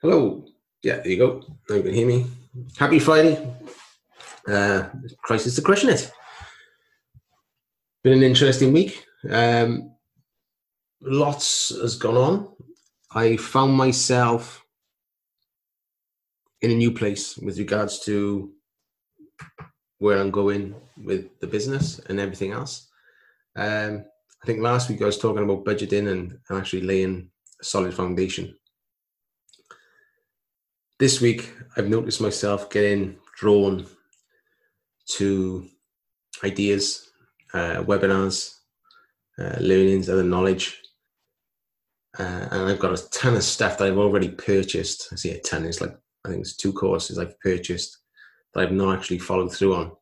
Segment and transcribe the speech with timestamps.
[0.00, 0.44] Hello.
[0.84, 1.42] Yeah, there you go.
[1.68, 2.24] Now you can hear me.
[2.76, 3.52] Happy Friday.
[4.46, 4.90] Uh,
[5.22, 6.12] crisis to crushing it.
[8.04, 9.04] Been an interesting week.
[9.28, 9.90] Um,
[11.00, 12.48] lots has gone on.
[13.10, 14.64] I found myself
[16.62, 18.52] in a new place with regards to
[19.98, 22.88] where I'm going with the business and everything else.
[23.56, 24.04] Um,
[24.44, 27.30] I think last week I was talking about budgeting and, and actually laying
[27.60, 28.54] a solid foundation
[30.98, 33.86] this week I've noticed myself getting drawn
[35.12, 35.66] to
[36.44, 37.10] ideas,
[37.54, 38.54] uh, webinars,
[39.38, 40.80] uh, learnings, other knowledge.
[42.18, 45.08] Uh, and I've got a ton of stuff that I've already purchased.
[45.12, 47.98] I see a ton, it's like, I think it's two courses I've purchased
[48.52, 49.92] that I've not actually followed through on.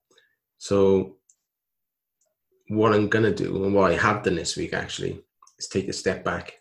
[0.58, 1.16] So,
[2.68, 5.22] what I'm going to do, and what I have done this week actually,
[5.58, 6.54] is take a step back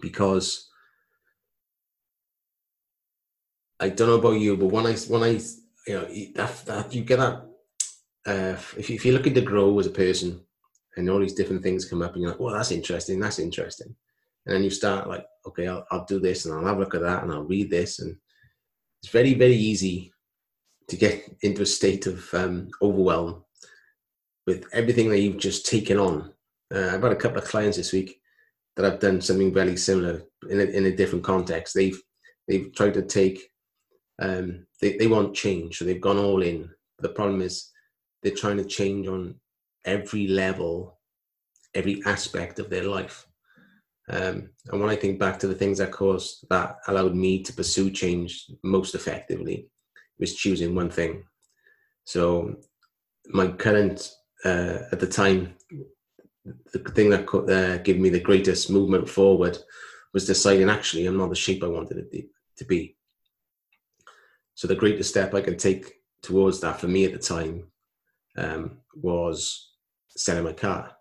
[0.00, 0.67] because
[3.80, 5.40] I don't know about you, but when I when I
[5.86, 7.44] you know that, that you get that
[8.26, 10.40] uh, if you, if you look to grow as a person
[10.96, 13.94] and all these different things come up and you're like, well, that's interesting, that's interesting,
[14.46, 16.94] and then you start like, okay, I'll, I'll do this and I'll have a look
[16.94, 18.16] at that and I'll read this and
[19.02, 20.12] it's very very easy
[20.88, 23.44] to get into a state of um, overwhelm
[24.46, 26.32] with everything that you've just taken on.
[26.74, 28.20] Uh, I've had a couple of clients this week
[28.74, 31.74] that have done something very similar in a, in a different context.
[31.74, 32.00] They've
[32.48, 33.50] they've tried to take
[34.20, 36.70] um, they, they want change, so they've gone all in.
[36.98, 37.70] The problem is
[38.22, 39.36] they're trying to change on
[39.84, 40.98] every level,
[41.74, 43.26] every aspect of their life.
[44.10, 47.52] Um, and when I think back to the things that caused that allowed me to
[47.52, 49.68] pursue change most effectively,
[50.18, 51.24] was choosing one thing.
[52.04, 52.56] So
[53.26, 54.10] my current
[54.44, 55.54] uh, at the time,
[56.72, 59.58] the thing that uh, gave me the greatest movement forward
[60.14, 62.96] was deciding actually I'm not the shape I wanted it to be.
[64.58, 67.68] So the greatest step I can take towards that for me at the time
[68.36, 69.70] um, was
[70.08, 70.96] selling my car.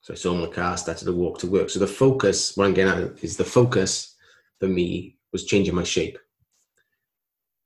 [0.00, 1.70] So I sold my car, started to walk to work.
[1.70, 4.16] So the focus, what I'm getting at is the focus
[4.58, 6.18] for me was changing my shape.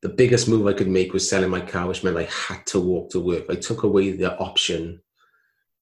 [0.02, 2.78] The biggest move I could make was selling my car, which meant I had to
[2.78, 3.46] walk to work.
[3.48, 5.00] I took away the option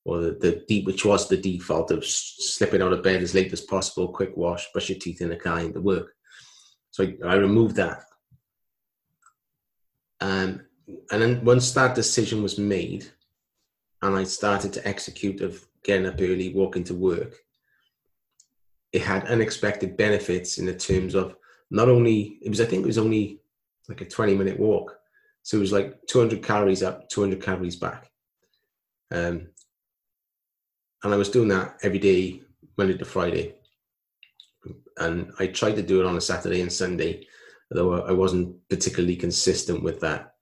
[0.04, 3.52] or the, the deep, which was the default of slipping out of bed as late
[3.52, 6.14] as possible, quick wash, brush your teeth in the car and into work.
[6.92, 8.04] So I, I removed that
[10.20, 10.62] um,
[11.10, 13.06] and then once that decision was made,
[14.02, 17.34] and I started to execute of getting up early, walking to work,
[18.92, 21.36] it had unexpected benefits in the terms of
[21.70, 23.40] not only it was I think it was only
[23.88, 24.98] like a 20 minute walk.
[25.42, 28.10] So it was like 200 calories up, 200 calories back.
[29.10, 29.48] Um,
[31.02, 32.42] and I was doing that every day,
[32.76, 33.54] Monday to Friday.
[34.98, 37.26] And I tried to do it on a Saturday and Sunday
[37.70, 40.34] although I wasn't particularly consistent with that.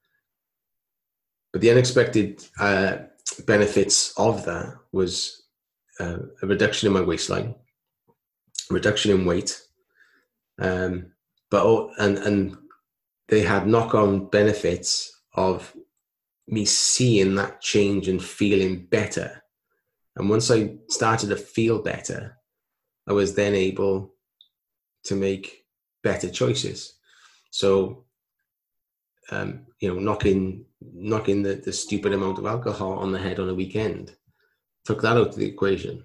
[1.52, 2.98] But the unexpected uh,
[3.46, 5.44] benefits of that was
[5.98, 7.54] uh, a reduction in my waistline,
[8.70, 9.60] reduction in weight,
[10.60, 11.12] um,
[11.50, 12.56] but oh, and and
[13.28, 15.74] they had knock-on benefits of
[16.48, 19.42] me seeing that change and feeling better.
[20.14, 22.38] And once I started to feel better,
[23.08, 24.14] I was then able
[25.04, 25.64] to make
[26.02, 26.95] better choices.
[27.56, 28.04] So,
[29.30, 33.48] um, you know, knocking knocking the, the stupid amount of alcohol on the head on
[33.48, 34.14] a weekend
[34.84, 36.04] took that out of the equation.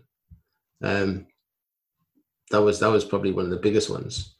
[0.82, 1.28] Um,
[2.52, 4.36] that was that was probably one of the biggest ones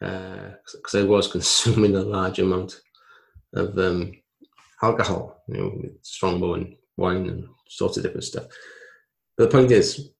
[0.00, 2.80] because uh, I was consuming a large amount
[3.54, 4.12] of um,
[4.82, 8.46] alcohol, you know, strongbow and wine and sorts of different stuff.
[9.36, 10.12] But the point is,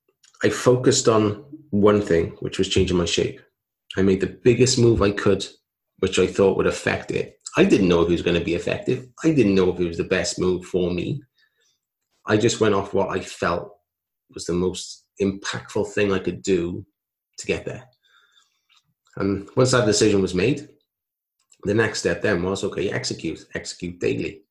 [0.44, 3.40] I focused on one thing, which was changing my shape.
[3.96, 5.46] I made the biggest move I could
[5.98, 7.38] which I thought would affect it.
[7.56, 9.06] I didn't know if it was going to be effective.
[9.24, 11.22] I didn't know if it was the best move for me.
[12.26, 13.74] I just went off what I felt
[14.34, 16.84] was the most impactful thing I could do
[17.38, 17.84] to get there.
[19.16, 20.68] And once that decision was made,
[21.64, 24.42] the next step then was okay, execute, execute daily.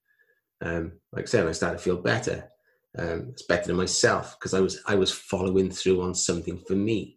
[0.61, 2.49] Um, like I said, I started to feel better.
[2.97, 6.73] Um, it's better than myself because I was I was following through on something for
[6.73, 7.16] me.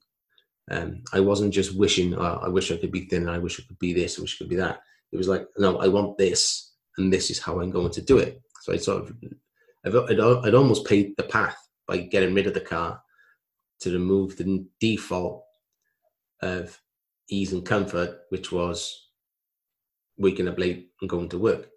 [0.70, 3.64] Um, I wasn't just wishing, oh, I wish I could be thin, I wish I
[3.66, 4.80] could be this, I wish I could be that.
[5.10, 8.18] It was like, no, I want this, and this is how I'm going to do
[8.18, 8.40] it.
[8.62, 9.14] So I sort of,
[9.84, 11.56] I'd, I'd almost paid the path
[11.88, 13.02] by getting rid of the car
[13.80, 15.44] to remove the default
[16.42, 16.80] of
[17.28, 19.08] ease and comfort, which was
[20.18, 21.68] waking up late and going to work.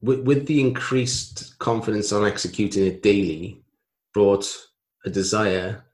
[0.00, 3.62] With, with the increased confidence on executing it daily,
[4.12, 4.52] brought
[5.04, 5.84] a desire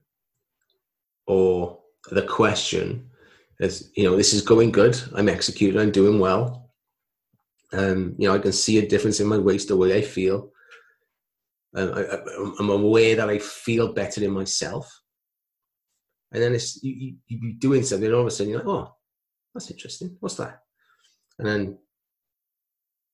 [1.26, 1.80] or
[2.10, 3.10] the question
[3.62, 5.00] as you know, this is going good.
[5.14, 5.80] I'm executing.
[5.80, 6.70] I'm doing well.
[7.72, 10.50] Um, you know, I can see a difference in my waist, the way I feel.
[11.74, 15.00] Um, I, am aware that I feel better in myself.
[16.32, 18.58] And then it's you, you, you be doing something, and all of a sudden you're
[18.58, 18.94] like, oh,
[19.54, 20.16] that's interesting.
[20.20, 20.62] What's that?
[21.38, 21.78] And then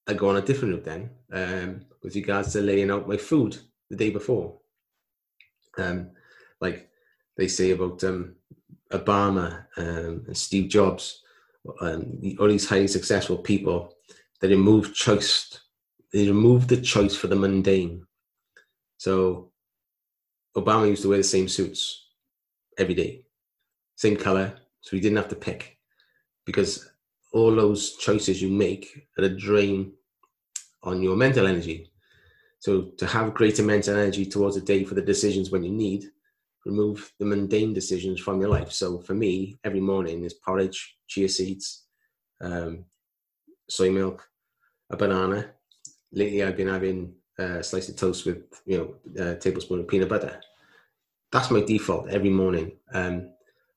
[0.08, 3.58] I go on a different route then um, with regards to laying out my food
[3.90, 4.58] the day before.
[5.76, 6.10] Um,
[6.60, 6.87] like
[7.38, 8.34] they say about um,
[8.92, 11.22] Obama um, and Steve Jobs,
[11.80, 13.94] um, all these highly successful people,
[14.40, 15.60] they remove choice.
[16.12, 18.04] They remove the choice for the mundane.
[18.96, 19.52] So
[20.56, 22.06] Obama used to wear the same suits
[22.76, 23.22] every day,
[23.94, 25.78] same color, so he didn't have to pick
[26.44, 26.90] because
[27.32, 29.92] all those choices you make are a drain
[30.82, 31.92] on your mental energy.
[32.58, 36.10] So to have greater mental energy towards a day for the decisions when you need,
[36.64, 38.72] remove the mundane decisions from your life.
[38.72, 41.86] So for me, every morning is porridge, chia seeds,
[42.40, 42.84] um,
[43.68, 44.26] soy milk,
[44.90, 45.50] a banana.
[46.12, 50.08] Lately, I've been having uh, slice of toast with you know a tablespoon of peanut
[50.08, 50.40] butter.
[51.30, 52.72] That's my default every morning.
[52.92, 53.30] Um,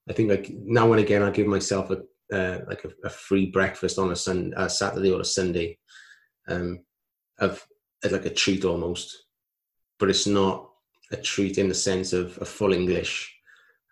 [0.10, 2.02] I think like now and again I give myself a
[2.36, 5.78] uh, like a, a, free breakfast on a sun a Saturday or a Sunday,
[6.48, 6.80] um,
[7.40, 7.66] of
[8.10, 9.26] like a treat almost,
[10.00, 10.71] but it's not
[11.12, 13.34] a treat in the sense of a full English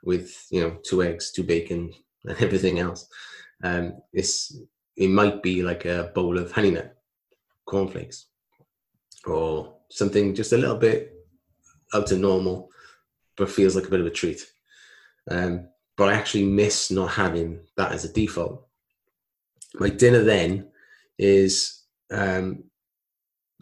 [0.04, 1.92] with you know two eggs, two bacon,
[2.26, 3.08] and everything else.
[3.64, 4.58] Um, it's
[4.96, 6.96] it might be like a bowl of honey nut
[7.66, 8.28] cornflakes
[9.26, 11.14] or something just a little bit
[11.94, 12.70] out of normal,
[13.38, 14.46] but feels like a bit of a treat.
[15.30, 18.66] Um, but I actually miss not having that as a default.
[19.76, 20.70] My dinner then
[21.18, 22.64] is um,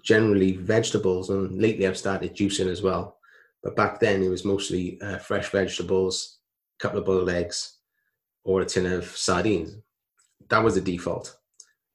[0.04, 3.17] generally vegetables, and lately I've started juicing as well.
[3.64, 6.40] But back then it was mostly uh, fresh vegetables,
[6.80, 7.78] a couple of boiled eggs,
[8.44, 9.76] or a tin of sardines.
[10.50, 11.36] That was the default.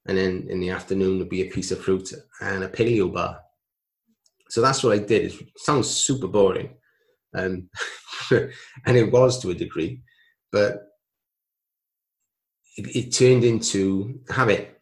[0.05, 2.11] And then in the afternoon would be a piece of fruit
[2.41, 3.39] and a paleo bar.
[4.49, 5.31] So that's what I did.
[5.31, 6.75] It sounds super boring,
[7.33, 7.69] um,
[8.31, 10.03] and it was to a degree,
[10.51, 10.83] but
[12.77, 14.79] it, it turned into habit.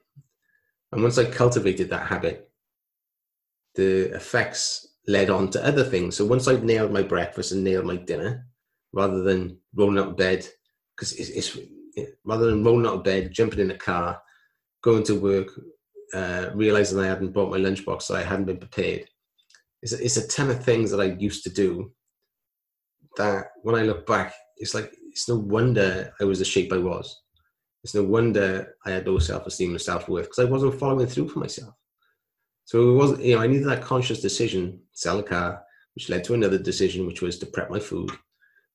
[0.91, 2.49] And once I cultivated that habit,
[3.75, 6.15] the effects led on to other things.
[6.15, 8.45] So once I've nailed my breakfast and nailed my dinner,
[8.93, 10.47] rather than rolling out of bed,
[10.95, 11.57] because it's, it's
[11.95, 14.21] it, rather than rolling out of bed, jumping in a car,
[14.83, 15.47] going to work,
[16.13, 19.05] uh, realizing I hadn't bought my lunchbox, so I hadn't been prepared.
[19.81, 21.91] It's a, it's a ton of things that I used to do
[23.17, 26.77] that when I look back, it's like, it's no wonder I was the shape I
[26.77, 27.21] was.
[27.83, 31.07] It's no wonder I had low self esteem and self worth because I wasn't following
[31.07, 31.73] through for myself.
[32.71, 35.61] So it wasn't, you know, I needed that conscious decision, sell a car,
[35.93, 38.09] which led to another decision, which was to prep my food,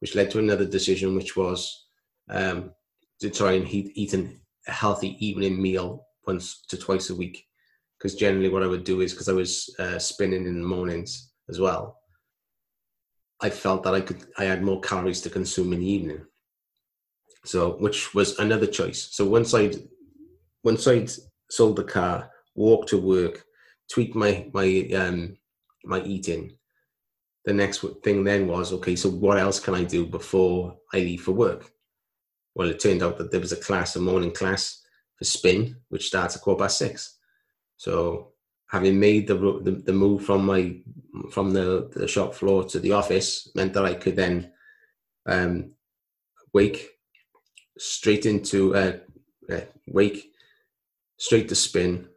[0.00, 1.87] which led to another decision, which was
[2.28, 2.72] um,
[3.20, 4.38] to try and eat, eat an,
[4.69, 7.43] a healthy evening meal once to twice a week.
[7.96, 11.32] Because generally, what I would do is because I was uh, spinning in the mornings
[11.48, 11.98] as well,
[13.40, 16.20] I felt that I could, I had more calories to consume in the evening.
[17.46, 19.08] So, which was another choice.
[19.12, 19.76] So once I'd,
[20.64, 21.10] once I'd
[21.50, 23.45] sold the car, walked to work,
[23.91, 25.37] tweak my my um
[25.85, 26.56] my eating.
[27.44, 31.23] The next thing then was okay so what else can i do before i leave
[31.23, 31.71] for work?
[32.55, 34.83] Well it turned out that there was a class a morning class
[35.17, 37.19] for spin which starts at quarter past six.
[37.77, 38.32] So
[38.69, 40.77] having made the, the, the move from my
[41.31, 44.53] from the, the shop floor to the office meant that i could then
[45.27, 45.70] um,
[46.53, 46.91] wake
[47.79, 48.96] straight into uh,
[49.51, 50.32] uh, wake
[51.17, 52.08] straight to spin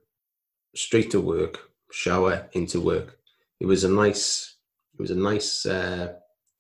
[0.76, 3.18] straight to work, shower, into work.
[3.60, 4.56] It was a nice,
[4.94, 6.14] it was a nice uh,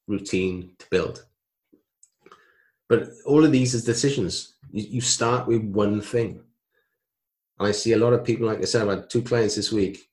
[0.07, 1.25] routine to build.
[2.87, 4.55] But all of these is decisions.
[4.71, 6.41] You, you start with one thing.
[7.59, 9.71] And I see a lot of people, like I said, I've had two clients this
[9.71, 10.09] week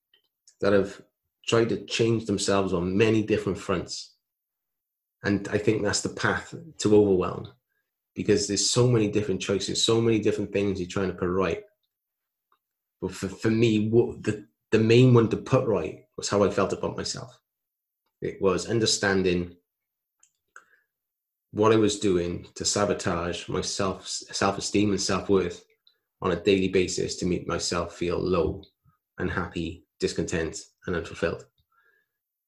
[0.60, 1.00] that have
[1.46, 4.14] tried to change themselves on many different fronts.
[5.24, 7.48] And I think that's the path to overwhelm
[8.14, 11.62] because there's so many different choices, so many different things you're trying to put right.
[13.00, 16.50] But for, for me, what the, the main one to put right was how I
[16.50, 17.38] felt about myself.
[18.20, 19.56] It was understanding
[21.52, 25.64] what I was doing to sabotage my self self esteem and self worth
[26.20, 28.62] on a daily basis to make myself feel low,
[29.18, 31.44] unhappy, discontent, and unfulfilled.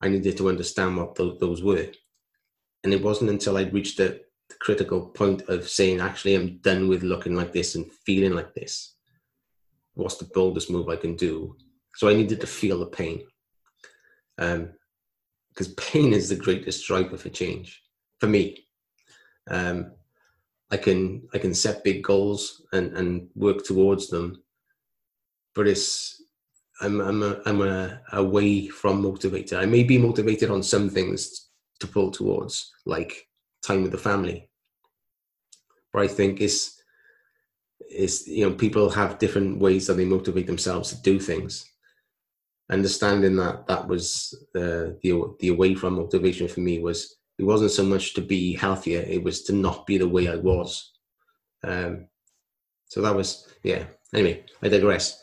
[0.00, 1.88] I needed to understand what those, were.
[2.84, 6.88] And it wasn't until I'd reached the, the critical point of saying, actually, I'm done
[6.88, 8.94] with looking like this and feeling like this
[9.98, 11.56] what's the boldest move I can do?
[11.98, 13.24] So I needed to feel the pain.
[14.38, 14.70] Um,
[15.48, 17.82] because pain is the greatest driver for change
[18.20, 18.68] for me.
[19.50, 19.90] Um,
[20.70, 24.44] I can I can set big goals and and work towards them,
[25.56, 26.22] but it's
[26.80, 29.58] I'm I'm a, I'm a, away from motivated.
[29.58, 31.48] I may be motivated on some things
[31.80, 33.26] to pull towards, like
[33.64, 34.48] time with the family.
[35.92, 36.80] But I think it's
[37.90, 41.64] is you know people have different ways that they motivate themselves to do things.
[42.70, 47.70] Understanding that that was the the the away from motivation for me was it wasn't
[47.70, 50.92] so much to be healthier; it was to not be the way I was.
[51.64, 52.08] Um,
[52.87, 53.84] so that was yeah.
[54.12, 55.22] Anyway, I digress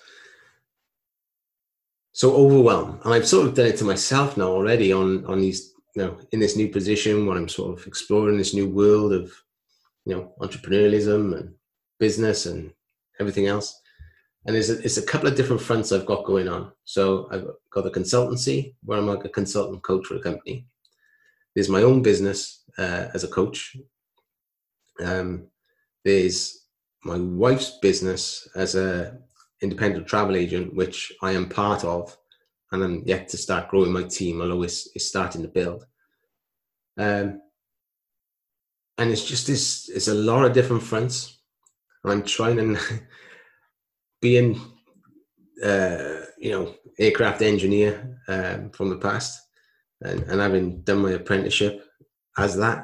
[2.15, 5.73] so overwhelmed and i've sort of done it to myself now already on on these
[5.95, 9.33] you know in this new position when i'm sort of exploring this new world of
[10.05, 11.53] you know entrepreneurialism and
[11.99, 12.71] business and
[13.19, 13.81] everything else
[14.45, 17.45] and there's a, it's a couple of different fronts i've got going on so i've
[17.71, 20.65] got a consultancy where i'm like a consultant coach for a company
[21.53, 23.75] there's my own business uh, as a coach
[25.03, 25.47] um,
[26.03, 26.67] there's
[27.03, 29.17] my wife's business as a
[29.61, 32.17] independent travel agent, which I am part of,
[32.71, 35.85] and I'm yet to start growing my team, although it's, it's starting to build.
[36.97, 37.41] Um,
[38.97, 41.39] and it's just this, it's a lot of different fronts.
[42.05, 42.79] I'm trying to,
[44.27, 44.59] being,
[45.63, 46.65] uh, you know,
[46.97, 47.91] aircraft engineer
[48.27, 49.31] um, from the past,
[50.01, 51.75] and, and having done my apprenticeship
[52.45, 52.79] as that,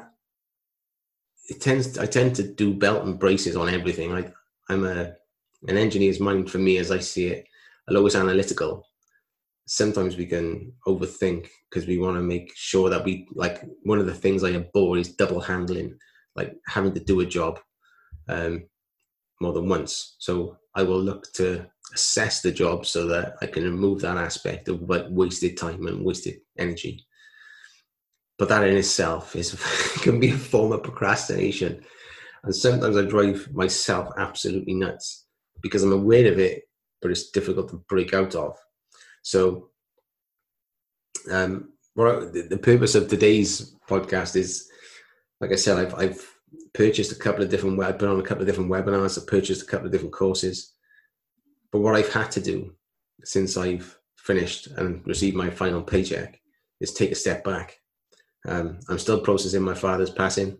[1.50, 4.12] it tends, I tend to do belt and braces on everything.
[4.12, 4.22] I,
[4.70, 4.98] I'm a
[5.68, 7.44] an engineer's mind for me as I see it,
[7.86, 8.72] although always analytical,
[9.66, 13.56] sometimes we can overthink because we want to make sure that we like
[13.90, 15.98] one of the things I abhor is double handling,
[16.38, 17.60] like having to do a job
[18.28, 18.54] um,
[19.42, 20.16] more than once.
[20.18, 24.68] So I will look to assess the job so that I can remove that aspect
[24.68, 27.04] of like wasted time and wasted energy.
[28.38, 29.52] But that in itself is
[30.02, 31.84] can be a form of procrastination.
[32.44, 35.26] And sometimes I drive myself absolutely nuts
[35.60, 36.62] because I'm aware of it,
[37.00, 38.56] but it's difficult to break out of.
[39.22, 39.70] So,
[41.30, 44.68] um, what the, the purpose of today's podcast is,
[45.40, 46.31] like I said, I've, I've
[46.74, 47.80] purchased a couple of different.
[47.82, 49.18] I've been on a couple of different webinars.
[49.18, 50.74] I've purchased a couple of different courses.
[51.70, 52.74] But what I've had to do
[53.24, 56.40] since I've finished and received my final paycheck
[56.80, 57.78] is take a step back.
[58.46, 60.58] Um, I'm still processing my father's passing.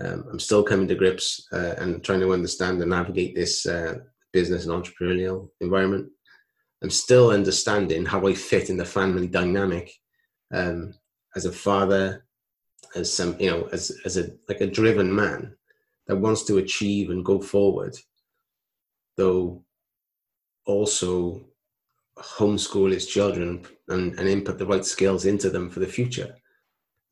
[0.00, 3.98] Um, I'm still coming to grips uh, and trying to understand and navigate this uh,
[4.32, 6.08] business and entrepreneurial environment.
[6.82, 9.92] I'm still understanding how I fit in the family dynamic
[10.52, 10.94] um,
[11.36, 12.26] as a father,
[12.94, 15.54] as some, you know, as, as a, like a driven man
[16.06, 17.96] that wants to achieve and go forward,
[19.16, 19.64] though
[20.66, 21.44] also
[22.18, 26.34] homeschool his children and, and input the right skills into them for the future.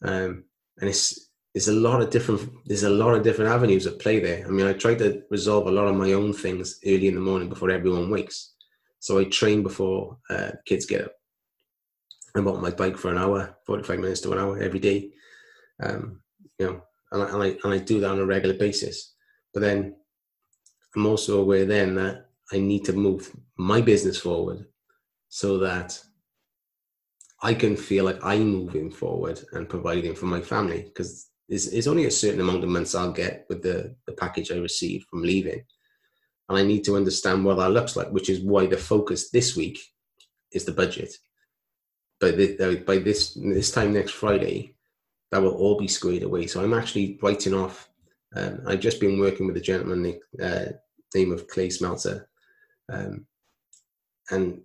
[0.03, 0.45] Um,
[0.81, 4.21] and it's there's a lot of different there's a lot of different avenues at play
[4.21, 4.45] there.
[4.47, 7.21] I mean, I try to resolve a lot of my own things early in the
[7.21, 8.55] morning before everyone wakes.
[9.01, 11.13] So I train before uh, kids get up.
[12.35, 15.11] I'm on my bike for an hour, 45 minutes to an hour every day.
[15.83, 16.21] Um,
[16.59, 19.15] you know, and I, and I, and I do that on a regular basis.
[19.53, 19.97] But then
[20.95, 24.67] I'm also aware then that I need to move my business forward
[25.29, 25.99] so that
[27.43, 31.89] I can feel like I'm moving forward and providing for my family because there's, there's
[31.89, 35.23] only a certain amount of months I'll get with the, the package I received from
[35.23, 35.65] leaving.
[36.49, 39.57] And I need to understand what that looks like, which is why the focus this
[39.57, 39.79] week
[40.53, 41.15] is the budget.
[42.21, 44.77] By, the, by this, this time next Friday,
[45.33, 46.47] that will all be squared away.
[46.47, 47.89] So I'm actually writing off.
[48.37, 50.67] Um, I've just been working with a gentleman uh,
[51.15, 52.29] name of Clay Smelter,
[52.89, 53.27] um,
[54.31, 54.61] and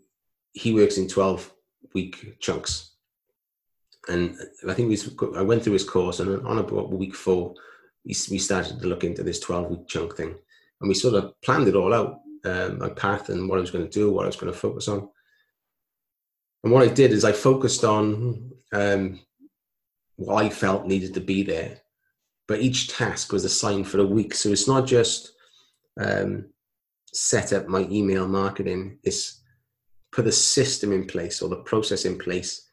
[0.53, 1.51] he works in 12
[1.93, 2.97] week chunks
[4.07, 7.53] and I think we I went through his course, and on about week four,
[8.05, 10.35] we, started to look into this 12 week chunk thing,
[10.79, 13.71] and we sort of planned it all out, um, my path and what I was
[13.71, 15.09] going to do, what I was going to focus on.
[16.63, 19.19] And what I did is I focused on um,
[20.17, 21.79] what I felt needed to be there,
[22.47, 25.31] but each task was assigned for a week, so it's not just
[25.99, 26.45] um,
[27.13, 29.41] set up my email marketing; it's
[30.11, 32.67] put a system in place or the process in place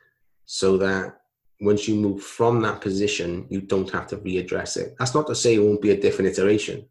[0.47, 1.17] so that
[1.61, 4.95] once you move from that position, you don't have to readdress it.
[4.99, 6.87] That's not to say it won't be a different iteration.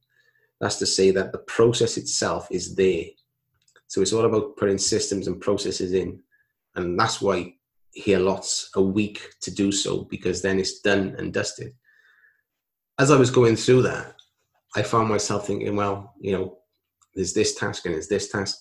[0.59, 3.05] That's to say that the process itself is there.
[3.87, 6.19] So it's all about putting systems and processes in.
[6.75, 7.55] And that's why
[7.93, 11.73] he allots a week to do so because then it's done and dusted.
[12.99, 14.15] As I was going through that,
[14.75, 16.57] I found myself thinking, well, you know,
[17.15, 18.57] there's this task and there's this task.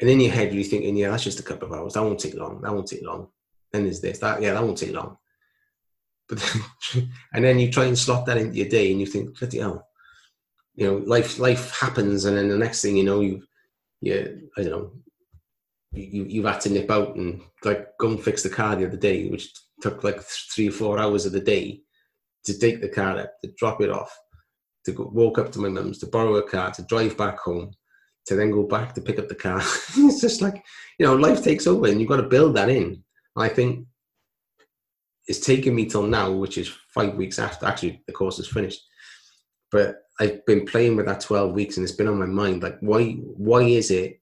[0.00, 1.94] And in your head, you're thinking, yeah, that's just a couple of hours.
[1.94, 2.60] That won't take long.
[2.60, 3.28] That won't take long
[3.74, 5.18] then there's this, that, yeah, that won't take long.
[6.28, 9.38] But then, and then you try and slot that into your day and you think,
[9.38, 9.88] bloody hell,
[10.76, 13.42] you know, life life happens, and then the next thing you know, you
[14.00, 14.92] you I don't know,
[15.94, 18.96] you you've had to nip out and like go and fix the car the other
[18.96, 21.80] day, which took like three or four hours of the day
[22.44, 24.16] to take the car up, to drop it off,
[24.84, 27.72] to go, walk up to my mum's, to borrow a car, to drive back home,
[28.26, 29.58] to then go back to pick up the car.
[29.96, 30.62] it's just like,
[30.98, 33.02] you know, life takes over and you've got to build that in.
[33.36, 33.86] I think
[35.26, 38.82] it's taken me till now, which is five weeks after actually the course is finished.
[39.72, 42.62] But I've been playing with that 12 weeks and it's been on my mind.
[42.62, 44.20] Like, why, why is it,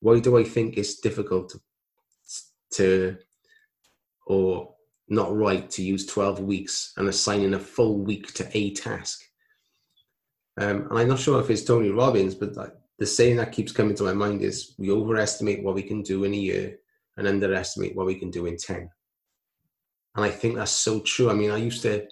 [0.00, 1.56] why do I think it's difficult
[2.72, 3.16] to,
[4.26, 4.74] or
[5.08, 9.22] not right to use 12 weeks and assigning a full week to a task?
[10.60, 13.72] Um, and I'm not sure if it's Tony Robbins, but like the saying that keeps
[13.72, 16.78] coming to my mind is we overestimate what we can do in a year
[17.16, 18.88] and underestimate what we can do in 10.
[20.16, 21.30] And I think that's so true.
[21.30, 22.06] I mean, I used to,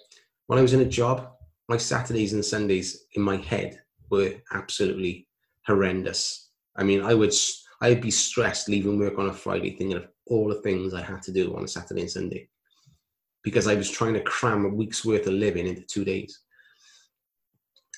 [0.47, 1.29] when I was in a job,
[1.67, 5.27] my Saturdays and Sundays in my head were absolutely
[5.65, 6.49] horrendous.
[6.77, 7.33] I mean, I would,
[7.81, 11.21] I'd be stressed leaving work on a Friday thinking of all the things I had
[11.23, 12.49] to do on a Saturday and Sunday
[13.43, 16.41] because I was trying to cram a week's worth of living into two days.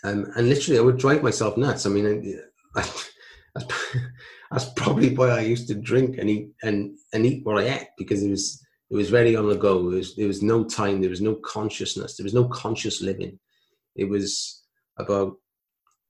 [0.03, 1.85] Um, and literally, I would drive myself nuts.
[1.85, 2.41] I mean,
[2.75, 3.09] that's,
[4.51, 7.87] that's probably why I used to drink and eat and, and eat what I ate
[7.97, 9.89] because it was it was very on the go.
[9.89, 11.01] There was, there was no time.
[11.01, 12.17] There was no consciousness.
[12.17, 13.39] There was no conscious living.
[13.95, 14.63] It was
[14.97, 15.35] about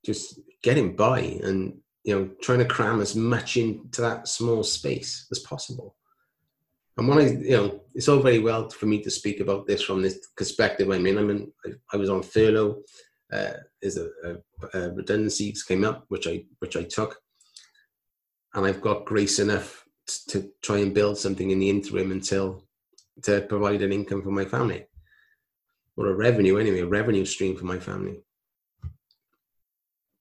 [0.05, 5.27] just getting by and you know trying to cram as much into that small space
[5.31, 5.95] as possible.
[6.97, 9.81] And when I, you know, it's all very well for me to speak about this
[9.81, 10.91] from this perspective.
[10.91, 11.49] I mean, I mean,
[11.93, 12.81] I was on furlough.
[13.31, 13.53] Uh,
[13.83, 17.21] is a, a, a redundancies came up, which I which I took,
[18.55, 19.85] and I've got grace enough
[20.29, 22.63] to try and build something in the interim until
[23.23, 24.85] to provide an income for my family
[25.99, 28.21] or a revenue anyway, a revenue stream for my family.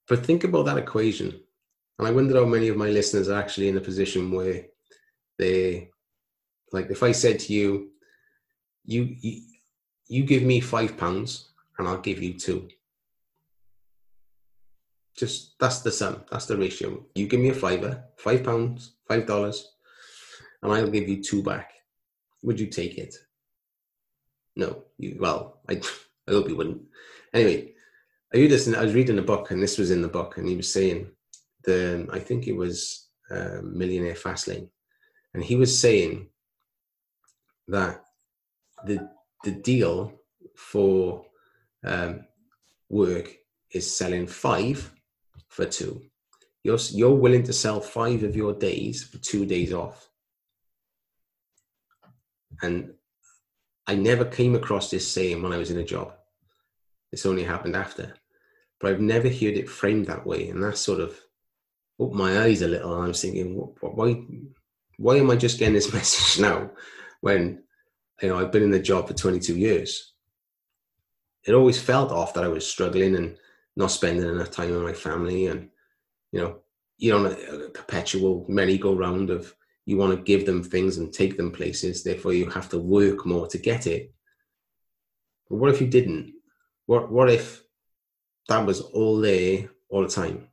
[0.08, 1.40] But think about that equation.
[1.98, 4.66] And I wonder how many of my listeners are actually in a position where
[5.38, 5.90] they,
[6.72, 7.90] like, if I said to you,
[8.84, 9.16] you,
[10.06, 12.68] you, give me five pounds and I'll give you two.
[15.16, 17.04] Just that's the sum, that's the ratio.
[17.14, 19.72] You give me a fiver, five pounds, five dollars,
[20.62, 21.72] and I'll give you two back
[22.42, 23.14] would you take it?
[24.56, 25.80] No, you well, I
[26.26, 26.82] I hope you wouldn't.
[27.32, 27.72] Anyway,
[28.34, 30.48] I read this, I was reading a book, and this was in the book, and
[30.48, 31.10] he was saying
[31.68, 34.70] the I think it was uh, Millionaire Fastlane,
[35.34, 36.28] and he was saying
[37.68, 38.02] that
[38.86, 39.10] the
[39.44, 40.14] the deal
[40.56, 41.26] for
[41.84, 42.24] um,
[42.88, 43.36] work
[43.70, 44.78] is selling five
[45.48, 46.02] for two.
[46.64, 50.08] You're you're willing to sell five of your days for two days off.
[52.62, 52.94] And
[53.86, 56.14] I never came across this saying when I was in a job.
[57.10, 58.14] This only happened after.
[58.80, 60.48] But I've never heard it framed that way.
[60.48, 61.18] And that sort of
[61.98, 62.94] opened my eyes a little.
[62.94, 64.22] And I was thinking, why,
[64.98, 66.70] why am I just getting this message now
[67.20, 67.62] when
[68.22, 70.14] you know I've been in the job for 22 years?
[71.44, 73.36] It always felt off that I was struggling and
[73.78, 75.70] not spending enough time with my family and
[76.32, 76.58] you know
[76.98, 79.54] you're on a, uh, a perpetual merry-go-round of
[79.86, 83.24] you want to give them things and take them places therefore you have to work
[83.24, 84.12] more to get it
[85.48, 86.34] but what if you didn't
[86.86, 87.62] what what if
[88.48, 90.48] that was all there all the time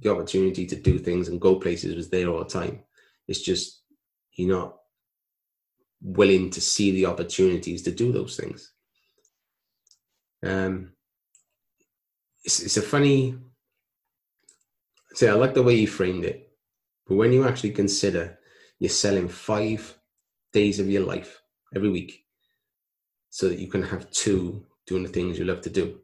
[0.00, 2.80] the opportunity to do things and go places was there all the time
[3.28, 3.82] it's just
[4.32, 4.76] you're not
[6.02, 8.72] willing to see the opportunities to do those things
[10.44, 10.90] um
[12.44, 13.36] it's, it's a funny
[15.14, 16.50] say i like the way you framed it
[17.06, 18.38] but when you actually consider
[18.78, 19.98] you're selling five
[20.52, 21.40] days of your life
[21.74, 22.24] every week
[23.30, 25.98] so that you can have two doing the things you love to do,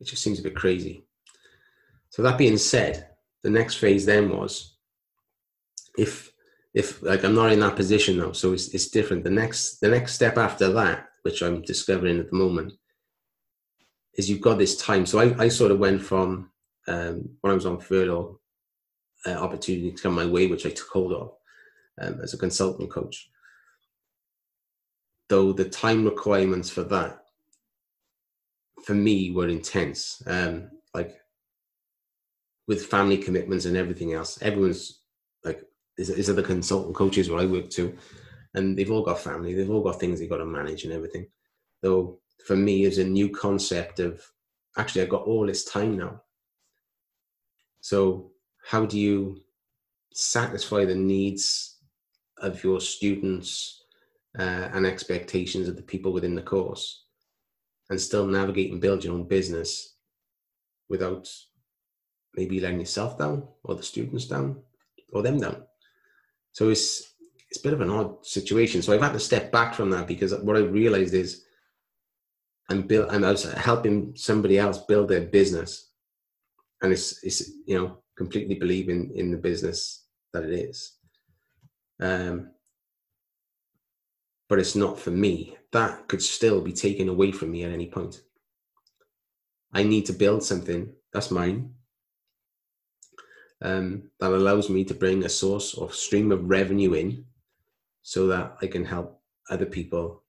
[0.00, 1.04] it just seems a bit crazy.
[2.12, 3.08] So that being said,
[3.42, 4.76] the next phase then was
[5.96, 6.30] if
[6.74, 9.24] if like I'm not in that position now, so it's it's different.
[9.24, 12.74] The next the next step after that, which I'm discovering at the moment,
[14.16, 15.06] is you've got this time.
[15.06, 16.50] So I, I sort of went from
[16.86, 18.38] um, when I was on furlough
[19.26, 21.32] uh, opportunity to come my way, which I took hold of
[21.98, 23.30] um, as a consultant coach.
[25.30, 27.22] Though the time requirements for that,
[28.84, 30.22] for me, were intense.
[30.26, 31.21] Um, like
[32.68, 35.00] with family commitments and everything else, everyone's
[35.44, 35.62] like,
[35.96, 37.96] these are the consultant coaches where I work to,
[38.54, 41.26] and they've all got family, they've all got things they've got to manage and everything.
[41.82, 44.22] Though for me, it's a new concept of
[44.76, 46.22] actually, I've got all this time now.
[47.80, 48.30] So
[48.64, 49.42] how do you
[50.12, 51.78] satisfy the needs
[52.38, 53.84] of your students
[54.38, 57.04] uh, and expectations of the people within the course
[57.90, 59.96] and still navigate and build your own business
[60.88, 61.28] without
[62.34, 64.56] maybe letting yourself down or the students down
[65.12, 65.62] or them down.
[66.52, 67.14] So it's
[67.50, 68.80] it's a bit of an odd situation.
[68.80, 71.44] So I've had to step back from that because what I realized is
[72.70, 73.22] I'm build I'm
[73.56, 75.90] helping somebody else build their business.
[76.80, 80.96] And it's it's you know, completely believing in, in the business that it is.
[82.00, 82.50] Um
[84.48, 85.56] but it's not for me.
[85.72, 88.20] That could still be taken away from me at any point.
[89.72, 91.74] I need to build something that's mine
[93.62, 97.24] um, that allows me to bring a source or stream of revenue in
[98.02, 99.20] so that I can help
[99.50, 100.22] other people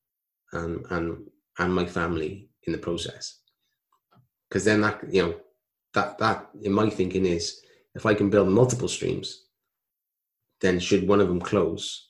[0.51, 1.25] and, and,
[1.57, 3.39] and my family in the process.
[4.47, 5.35] Because then that, you know,
[5.93, 7.61] that, that in my thinking is
[7.95, 9.45] if I can build multiple streams,
[10.61, 12.09] then should one of them close,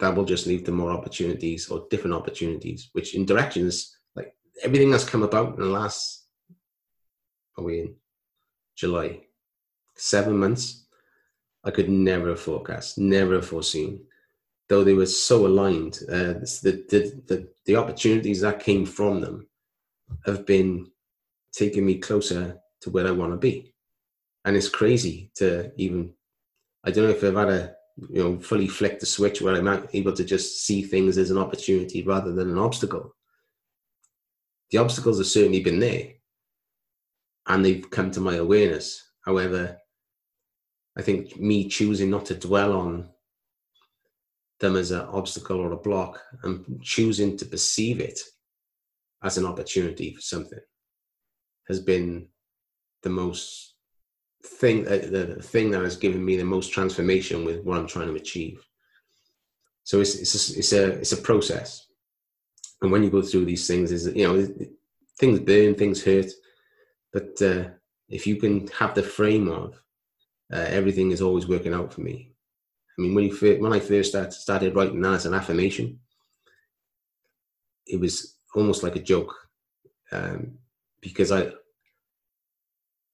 [0.00, 4.90] that will just lead to more opportunities or different opportunities, which in directions like everything
[4.90, 6.26] that's come about in the last,
[7.56, 7.94] are we in
[8.76, 9.20] July?
[9.96, 10.86] Seven months,
[11.64, 14.04] I could never have forecast, never have foreseen.
[14.68, 19.48] Though they were so aligned, uh, the, the, the, the opportunities that came from them
[20.24, 20.90] have been
[21.52, 23.74] taking me closer to where I want to be.
[24.44, 26.12] And it's crazy to even,
[26.84, 27.76] I don't know if I've had a
[28.10, 31.38] you know fully flick the switch where I'm able to just see things as an
[31.38, 33.14] opportunity rather than an obstacle.
[34.70, 36.08] The obstacles have certainly been there,
[37.46, 39.02] and they've come to my awareness.
[39.24, 39.78] However,
[40.96, 43.08] I think me choosing not to dwell on
[44.60, 48.18] them as an obstacle or a block and choosing to perceive it
[49.22, 50.60] as an opportunity for something
[51.68, 52.28] has been
[53.02, 53.74] the most
[54.44, 58.08] thing uh, the thing that has given me the most transformation with what I'm trying
[58.08, 58.64] to achieve.
[59.84, 61.86] So it's it's a, it's a it's a process,
[62.82, 64.48] and when you go through these things, is you know
[65.18, 66.30] things burn, things hurt,
[67.12, 67.64] but uh,
[68.08, 69.80] if you can have the frame of
[70.52, 72.32] uh, everything is always working out for me.
[72.98, 76.00] I mean, when you first, when I first started, started writing that as an affirmation,
[77.86, 79.34] it was almost like a joke
[80.12, 80.58] um,
[81.00, 81.52] because I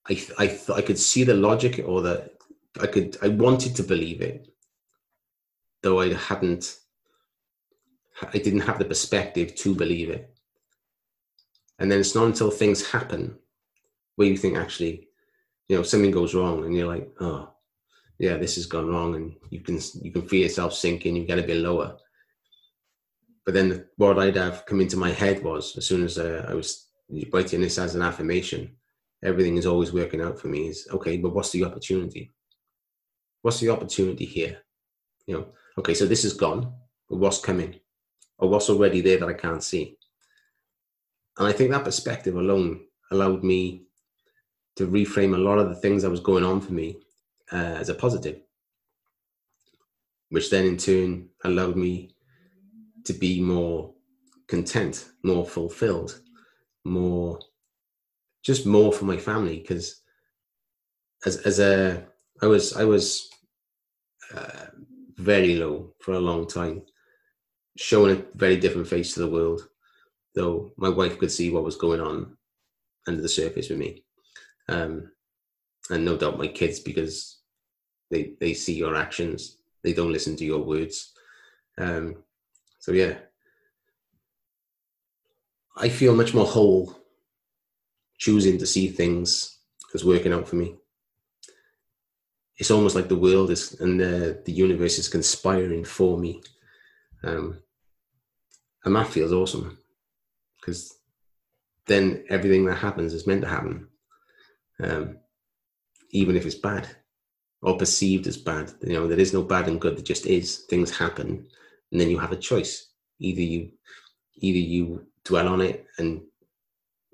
[0.09, 2.31] I I th- I could see the logic or the
[2.79, 4.47] I could I wanted to believe it,
[5.81, 6.77] though I hadn't.
[8.21, 10.29] I didn't have the perspective to believe it.
[11.79, 13.37] And then it's not until things happen
[14.15, 15.09] where you think actually,
[15.67, 17.49] you know, something goes wrong, and you're like, oh,
[18.19, 21.15] yeah, this has gone wrong, and you can you can feel yourself sinking.
[21.15, 21.97] You get a bit lower.
[23.45, 26.45] But then the what I'd have come into my head was as soon as uh,
[26.47, 26.87] I was
[27.31, 28.75] writing this as an affirmation,
[29.23, 32.33] everything is always working out for me is okay but what's the opportunity
[33.41, 34.57] what's the opportunity here
[35.25, 35.47] you know
[35.77, 36.71] okay so this is gone
[37.09, 37.79] but what's coming
[38.37, 39.97] or what's already there that i can't see
[41.37, 43.83] and i think that perspective alone allowed me
[44.75, 46.97] to reframe a lot of the things that was going on for me
[47.51, 48.39] uh, as a positive
[50.29, 52.15] which then in turn allowed me
[53.05, 53.93] to be more
[54.47, 56.21] content more fulfilled
[56.85, 57.39] more
[58.43, 60.01] just more for my family because
[61.25, 62.05] as as a
[62.41, 63.29] I was I was
[64.35, 64.65] uh,
[65.17, 66.81] very low for a long time,
[67.77, 69.61] showing a very different face to the world.
[70.35, 72.37] Though my wife could see what was going on
[73.07, 74.03] under the surface with me,
[74.69, 75.11] um,
[75.89, 77.39] and no doubt my kids because
[78.09, 81.13] they they see your actions, they don't listen to your words.
[81.77, 82.23] Um,
[82.79, 83.15] so yeah,
[85.75, 86.95] I feel much more whole
[88.17, 89.57] choosing to see things
[89.93, 90.75] as working out for me.
[92.57, 96.41] It's almost like the world is and the, the universe is conspiring for me.
[97.23, 97.59] Um,
[98.85, 99.77] and that feels awesome
[100.59, 100.97] because
[101.87, 103.87] then everything that happens is meant to happen,
[104.83, 105.17] um,
[106.11, 106.87] even if it's bad
[107.61, 108.71] or perceived as bad.
[108.81, 109.95] You know, there is no bad and good.
[109.97, 110.59] There just is.
[110.69, 111.47] Things happen,
[111.91, 112.89] and then you have a choice.
[113.19, 113.71] Either you,
[114.35, 116.21] either you dwell on it and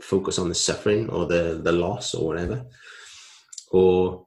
[0.01, 2.65] focus on the suffering or the the loss or whatever
[3.71, 4.25] or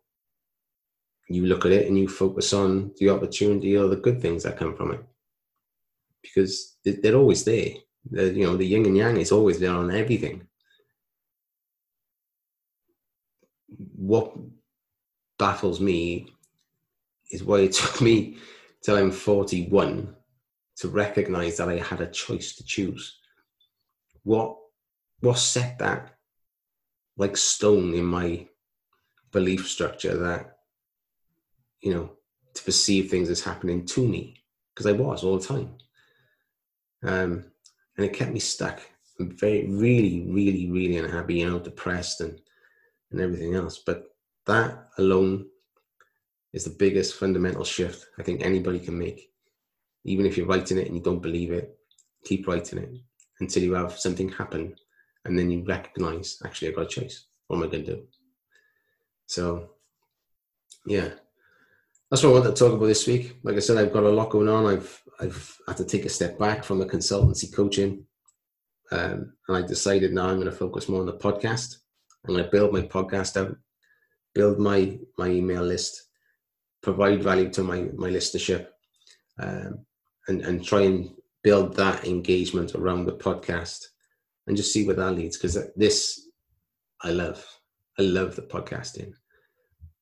[1.28, 4.58] you look at it and you focus on the opportunity or the good things that
[4.58, 5.02] come from it
[6.22, 7.70] because they're always there
[8.10, 10.46] the, you know the yin and yang is always there on everything
[14.02, 14.36] what
[15.38, 16.26] baffles me
[17.30, 18.36] is why it took me
[18.82, 20.14] till i'm 41
[20.76, 23.20] to recognize that i had a choice to choose.
[24.24, 24.56] What
[25.20, 26.16] what set that
[27.16, 28.48] like stone in my
[29.30, 30.56] belief structure that
[31.80, 32.10] you know
[32.54, 34.42] to perceive things as happening to me?
[34.74, 35.76] Because I was all the time,
[37.04, 37.44] um,
[37.96, 38.80] and it kept me stuck.
[39.20, 42.40] I'm very, really, really, really unhappy, you know, depressed and
[43.12, 43.82] and everything else.
[43.84, 44.04] But
[44.46, 45.46] that alone
[46.52, 49.30] is the biggest fundamental shift I think anybody can make.
[50.04, 51.76] Even if you're writing it and you don't believe it,
[52.24, 52.90] keep writing it
[53.40, 54.74] until you have something happen
[55.24, 57.26] and then you recognize actually I've got a choice.
[57.46, 58.02] What am I going to do?
[59.26, 59.70] So,
[60.86, 61.10] yeah,
[62.10, 63.38] that's what I want to talk about this week.
[63.42, 64.66] Like I said, I've got a lot going on.
[64.66, 68.04] I've I've had to take a step back from the consultancy coaching,
[68.90, 71.76] um, and I decided now I'm going to focus more on the podcast.
[72.24, 73.56] I'm going to build my podcast out,
[74.34, 76.08] build my my email list,
[76.82, 78.68] provide value to my my listenership,
[79.40, 79.84] um,
[80.28, 81.10] and and try and
[81.42, 83.80] build that engagement around the podcast,
[84.46, 85.36] and just see where that leads.
[85.36, 86.28] Because this,
[87.02, 87.44] I love.
[87.98, 89.12] I love the podcasting.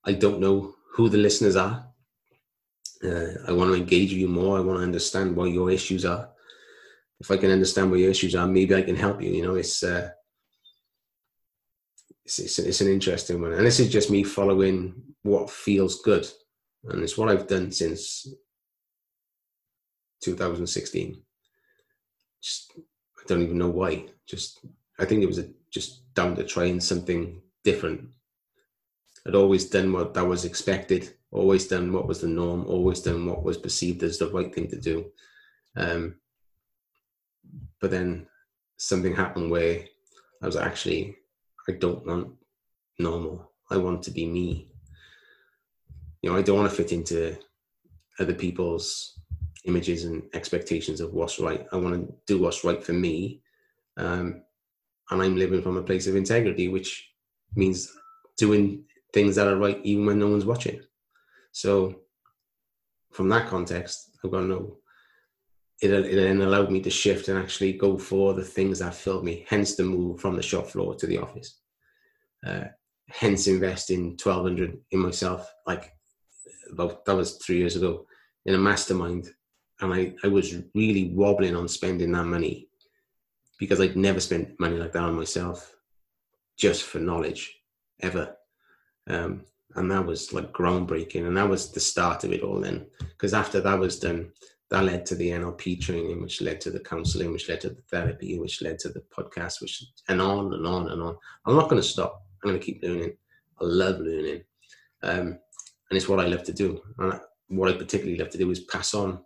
[0.04, 1.86] I don't know who the listeners are.
[3.02, 4.58] Uh, I want to engage with you more.
[4.58, 6.28] I want to understand what your issues are.
[7.18, 9.30] If I can understand what your issues are, maybe I can help you.
[9.30, 10.10] You know, it's uh,
[12.38, 16.26] it's, it's, it's an interesting one, and this is just me following what feels good,
[16.84, 18.28] and it's what I've done since
[20.22, 21.20] 2016.
[22.42, 24.06] Just I don't even know why.
[24.26, 24.64] Just
[24.98, 28.08] I think it was a, just down to trying something different.
[29.26, 33.26] I'd always done what that was expected, always done what was the norm, always done
[33.26, 35.06] what was perceived as the right thing to do.
[35.76, 36.14] Um,
[37.80, 38.26] but then
[38.76, 39.84] something happened where
[40.42, 41.16] I was actually,
[41.68, 42.32] I don't want
[42.98, 43.52] normal.
[43.70, 44.68] I want to be me.
[46.22, 47.36] You know, I don't want to fit into
[48.18, 49.18] other people's
[49.64, 51.66] images and expectations of what's right.
[51.72, 53.42] I want to do what's right for me.
[53.96, 54.42] Um,
[55.10, 57.10] and I'm living from a place of integrity, which
[57.54, 57.92] means
[58.36, 60.80] doing things that are right even when no one's watching.
[61.52, 62.00] So,
[63.10, 64.76] from that context, I've got no.
[65.82, 69.24] It, it then allowed me to shift and actually go for the things that filled
[69.24, 69.46] me.
[69.48, 71.58] Hence the move from the shop floor to the office.
[72.46, 72.64] Uh,
[73.08, 75.50] hence investing twelve hundred in myself.
[75.66, 75.92] Like
[76.70, 78.06] about that was three years ago
[78.46, 79.28] in a mastermind,
[79.80, 82.68] and I I was really wobbling on spending that money
[83.58, 85.74] because I'd never spent money like that on myself
[86.56, 87.54] just for knowledge
[88.00, 88.36] ever.
[89.06, 89.44] Um,
[89.76, 91.26] and that was like groundbreaking.
[91.26, 92.86] And that was the start of it all then.
[92.98, 94.32] Because after that was done,
[94.70, 97.82] that led to the NLP training, which led to the counseling, which led to the
[97.90, 101.16] therapy, which led to the podcast, which and on and on and on.
[101.44, 102.24] I'm not going to stop.
[102.42, 103.12] I'm going to keep learning.
[103.60, 104.42] I love learning.
[105.02, 105.38] Um,
[105.90, 106.80] and it's what I love to do.
[106.98, 109.20] And what I particularly love to do is pass on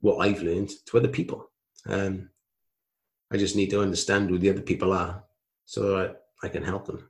[0.00, 1.50] what I've learned to other people.
[1.88, 2.28] Um,
[3.32, 5.24] I just need to understand who the other people are
[5.64, 7.08] so that I can help them.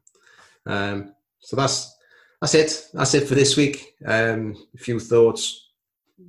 [0.66, 1.96] Um, so that's
[2.40, 2.88] that's it.
[2.92, 3.94] That's it for this week.
[4.06, 5.71] Um, a few thoughts.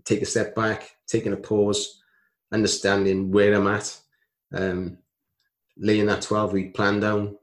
[0.06, 2.02] Take a step back, taking a pause,
[2.52, 3.98] understanding where I'm at,
[4.54, 4.98] um,
[5.78, 7.38] laying that 12 week plan down.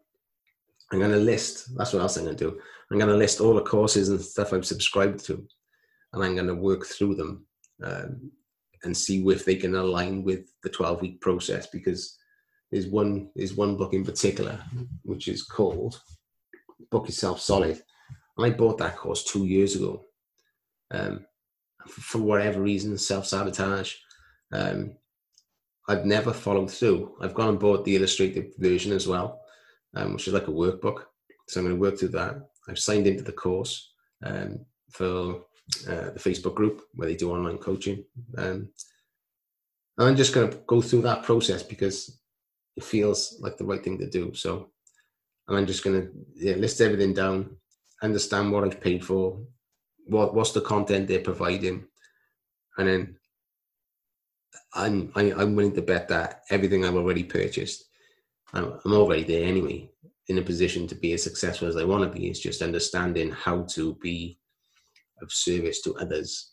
[0.93, 1.77] I'm going to list.
[1.77, 2.61] That's what else I'm going to do.
[2.91, 5.47] I'm going to list all the courses and stuff I've subscribed to,
[6.13, 7.47] and I'm going to work through them
[7.85, 8.33] um,
[8.83, 12.17] and see if they can align with the 12 week process because
[12.73, 14.59] there's one there's one book in particular
[15.03, 16.01] which is called
[16.91, 17.83] book yourself solid.
[18.37, 20.05] And I bought that course two years ago.
[20.91, 21.27] Um,
[21.91, 23.95] for whatever reason, self sabotage.
[24.53, 24.97] Um,
[25.89, 27.17] I've never followed through.
[27.21, 29.41] I've gone and bought the illustrated version as well,
[29.97, 31.05] um, which is like a workbook.
[31.49, 32.37] So I'm going to work through that.
[32.69, 33.93] I've signed into the course
[34.25, 35.43] um, for
[35.89, 38.05] uh, the Facebook group where they do online coaching.
[38.39, 38.69] Um,
[39.99, 42.21] and I'm just going to go through that process because
[42.77, 44.33] it feels like the right thing to do.
[44.35, 44.71] So
[45.51, 47.57] and I'm just going to yeah, list everything down,
[48.03, 49.41] understand what I've paid for,
[50.07, 51.87] what what's the content they're providing,
[52.79, 53.17] and then
[54.75, 57.85] I'm I, i am willing to bet that everything I've already purchased,
[58.53, 59.91] I'm, I'm already there anyway,
[60.29, 62.29] in a position to be as successful as I want to be.
[62.29, 64.39] It's just understanding how to be
[65.23, 66.53] of service to others,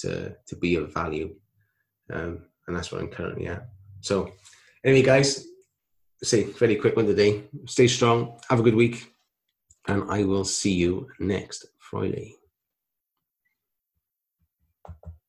[0.00, 1.34] to to be of value,
[2.12, 3.68] um, and that's what I'm currently at.
[4.00, 4.32] So,
[4.84, 5.46] anyway, guys,
[6.22, 7.44] say very quick one today.
[7.66, 8.38] Stay strong.
[8.48, 9.12] Have a good week.
[9.88, 12.36] And I will see you next Friday.
[14.86, 15.19] Thank you.